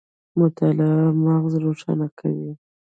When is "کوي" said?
2.19-2.51